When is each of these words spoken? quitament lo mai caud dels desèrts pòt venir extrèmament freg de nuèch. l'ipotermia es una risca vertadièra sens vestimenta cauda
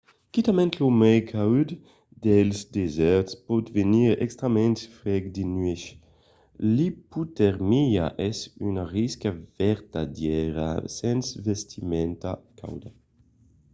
quitament 0.35 0.73
lo 0.81 0.87
mai 1.01 1.19
caud 1.31 1.69
dels 2.25 2.57
desèrts 2.75 3.33
pòt 3.47 3.65
venir 3.77 4.11
extrèmament 4.25 4.77
freg 4.97 5.23
de 5.35 5.43
nuèch. 5.55 5.85
l'ipotermia 6.75 8.05
es 8.29 8.37
una 8.69 8.83
risca 8.95 9.29
vertadièra 9.59 10.69
sens 10.97 11.25
vestimenta 11.45 12.31
cauda 12.59 12.89